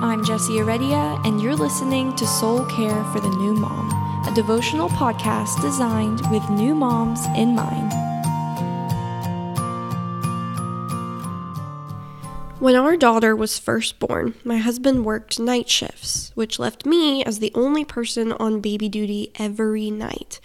[0.00, 3.90] I'm Jessie Aredia, and you're listening to Soul Care for the New Mom,
[4.28, 7.90] a devotional podcast designed with new moms in mind.
[12.60, 17.40] When our daughter was first born, my husband worked night shifts, which left me as
[17.40, 20.38] the only person on baby duty every night.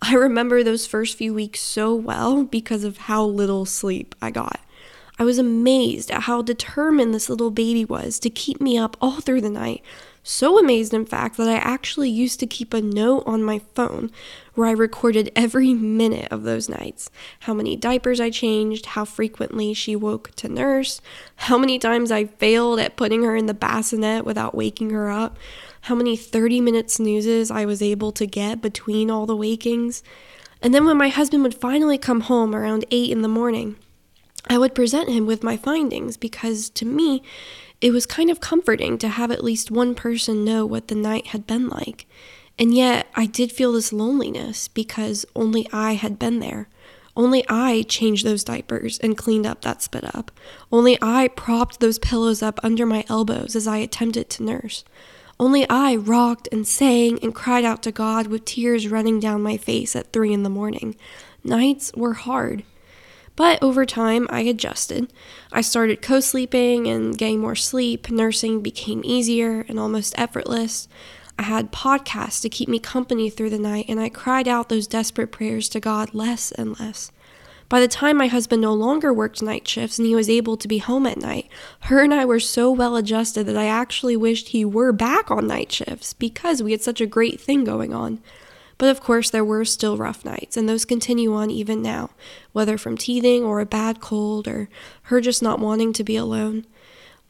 [0.00, 4.60] I remember those first few weeks so well because of how little sleep I got.
[5.16, 9.20] I was amazed at how determined this little baby was to keep me up all
[9.20, 9.82] through the night.
[10.26, 14.10] So amazed, in fact, that I actually used to keep a note on my phone
[14.54, 17.10] where I recorded every minute of those nights
[17.40, 21.00] how many diapers I changed, how frequently she woke to nurse,
[21.36, 25.36] how many times I failed at putting her in the bassinet without waking her up,
[25.82, 30.02] how many 30 minute snoozes I was able to get between all the wakings.
[30.62, 33.76] And then when my husband would finally come home around 8 in the morning,
[34.48, 37.22] I would present him with my findings because to me,
[37.80, 41.28] it was kind of comforting to have at least one person know what the night
[41.28, 42.06] had been like.
[42.58, 46.68] And yet, I did feel this loneliness because only I had been there.
[47.16, 50.30] Only I changed those diapers and cleaned up that spit up.
[50.70, 54.84] Only I propped those pillows up under my elbows as I attempted to nurse.
[55.38, 59.56] Only I rocked and sang and cried out to God with tears running down my
[59.56, 60.96] face at three in the morning.
[61.42, 62.64] Nights were hard.
[63.36, 65.12] But over time, I adjusted.
[65.52, 68.10] I started co sleeping and getting more sleep.
[68.10, 70.88] Nursing became easier and almost effortless.
[71.38, 74.86] I had podcasts to keep me company through the night, and I cried out those
[74.86, 77.10] desperate prayers to God less and less.
[77.68, 80.68] By the time my husband no longer worked night shifts and he was able to
[80.68, 81.48] be home at night,
[81.80, 85.46] her and I were so well adjusted that I actually wished he were back on
[85.46, 88.20] night shifts because we had such a great thing going on.
[88.84, 92.10] But of course, there were still rough nights, and those continue on even now,
[92.52, 94.68] whether from teething or a bad cold or
[95.04, 96.66] her just not wanting to be alone.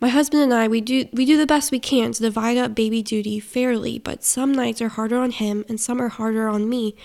[0.00, 2.74] My husband and I, we do we do the best we can to divide up
[2.74, 6.68] baby duty fairly, but some nights are harder on him and some are harder on
[6.68, 6.96] me.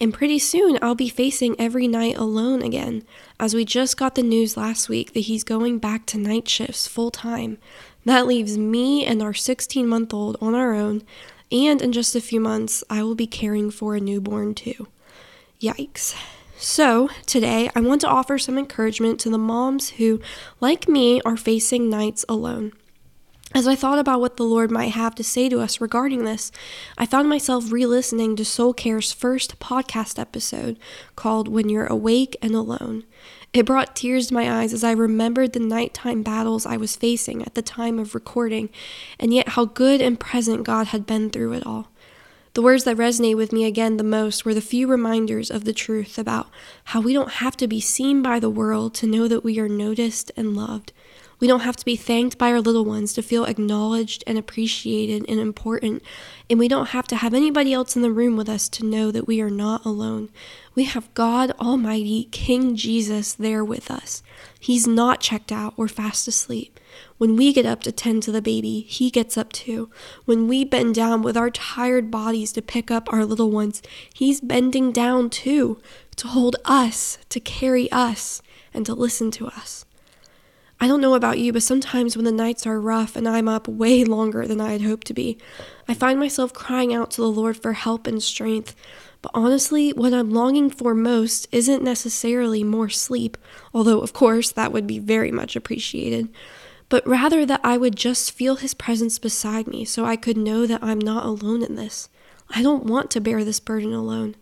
[0.00, 3.02] And pretty soon I'll be facing every night alone again,
[3.40, 6.86] as we just got the news last week that he's going back to night shifts
[6.86, 7.58] full time.
[8.04, 11.02] That leaves me and our 16 month old on our own,
[11.50, 14.88] and in just a few months, I will be caring for a newborn too.
[15.60, 16.14] Yikes.
[16.58, 20.20] So, today I want to offer some encouragement to the moms who,
[20.60, 22.72] like me, are facing nights alone.
[23.54, 26.50] As I thought about what the Lord might have to say to us regarding this,
[26.98, 30.78] I found myself re listening to Soul Care's first podcast episode
[31.14, 33.04] called When You're Awake and Alone.
[33.56, 37.40] It brought tears to my eyes as I remembered the nighttime battles I was facing
[37.40, 38.68] at the time of recording,
[39.18, 41.88] and yet how good and present God had been through it all.
[42.52, 45.72] The words that resonate with me again the most were the few reminders of the
[45.72, 46.50] truth about
[46.84, 49.70] how we don't have to be seen by the world to know that we are
[49.70, 50.92] noticed and loved.
[51.38, 55.24] We don't have to be thanked by our little ones to feel acknowledged and appreciated
[55.28, 56.02] and important.
[56.48, 59.10] And we don't have to have anybody else in the room with us to know
[59.10, 60.30] that we are not alone.
[60.74, 64.22] We have God Almighty, King Jesus, there with us.
[64.58, 66.80] He's not checked out or fast asleep.
[67.18, 69.90] When we get up to tend to the baby, He gets up too.
[70.24, 73.82] When we bend down with our tired bodies to pick up our little ones,
[74.14, 75.80] He's bending down too
[76.16, 78.40] to hold us, to carry us,
[78.72, 79.84] and to listen to us.
[80.78, 83.66] I don't know about you, but sometimes when the nights are rough and I'm up
[83.66, 85.38] way longer than I had hoped to be,
[85.88, 88.76] I find myself crying out to the Lord for help and strength.
[89.22, 93.38] But honestly, what I'm longing for most isn't necessarily more sleep,
[93.72, 96.28] although, of course, that would be very much appreciated,
[96.90, 100.66] but rather that I would just feel His presence beside me so I could know
[100.66, 102.10] that I'm not alone in this.
[102.50, 104.36] I don't want to bear this burden alone.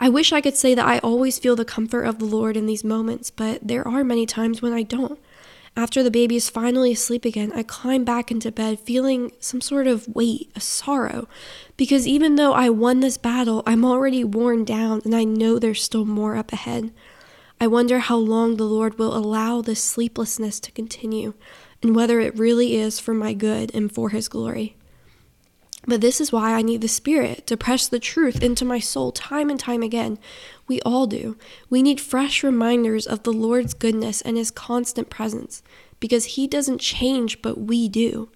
[0.00, 2.66] I wish I could say that I always feel the comfort of the Lord in
[2.66, 5.20] these moments, but there are many times when I don't.
[5.74, 9.86] After the baby is finally asleep again, I climb back into bed feeling some sort
[9.86, 11.28] of weight, a sorrow,
[11.78, 15.82] because even though I won this battle, I'm already worn down and I know there's
[15.82, 16.92] still more up ahead.
[17.58, 21.32] I wonder how long the Lord will allow this sleeplessness to continue
[21.82, 24.76] and whether it really is for my good and for His glory.
[25.86, 29.10] But this is why I need the Spirit to press the truth into my soul
[29.10, 30.18] time and time again.
[30.72, 31.36] We all do.
[31.68, 35.62] We need fresh reminders of the Lord's goodness and His constant presence
[36.00, 38.30] because He doesn't change, but we do.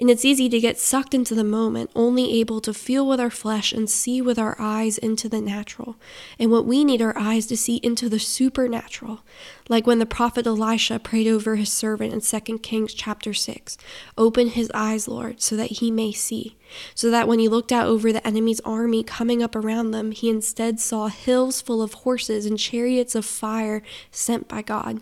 [0.00, 3.30] And it's easy to get sucked into the moment, only able to feel with our
[3.30, 5.96] flesh and see with our eyes into the natural.
[6.38, 9.20] And what we need our eyes to see into the supernatural.
[9.68, 13.76] Like when the prophet Elisha prayed over his servant in 2 Kings chapter 6
[14.16, 16.56] Open his eyes, Lord, so that he may see.
[16.94, 20.30] So that when he looked out over the enemy's army coming up around them, he
[20.30, 25.00] instead saw hills full of horses and chariots of fire sent by God.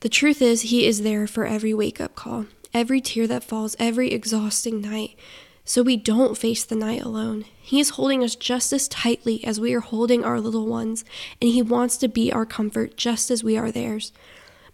[0.00, 2.46] The truth is, He is there for every wake up call.
[2.72, 5.16] every tear that falls, every exhausting night,
[5.64, 7.44] so we don't face the night alone.
[7.60, 11.04] He is holding us just as tightly as we are holding our little ones,
[11.40, 14.12] and He wants to be our comfort just as we are theirs.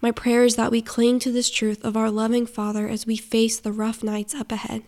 [0.01, 3.17] My prayer is that we cling to this truth of our loving Father as we
[3.17, 4.83] face the rough nights up ahead.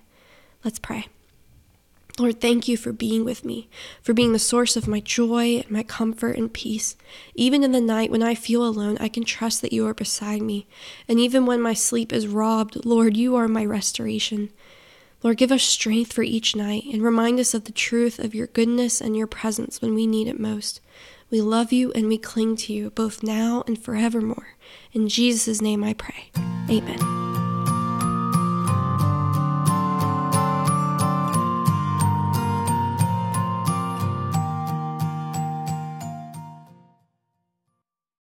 [0.63, 1.07] Let's pray.
[2.19, 3.69] Lord, thank you for being with me,
[4.03, 6.97] for being the source of my joy, and my comfort, and peace.
[7.35, 10.43] Even in the night when I feel alone, I can trust that you are beside
[10.43, 10.67] me.
[11.07, 14.51] And even when my sleep is robbed, Lord, you are my restoration.
[15.23, 18.47] Lord, give us strength for each night and remind us of the truth of your
[18.49, 20.81] goodness and your presence when we need it most.
[21.31, 24.57] We love you and we cling to you both now and forevermore.
[24.93, 26.31] In Jesus' name I pray.
[26.71, 27.28] Amen.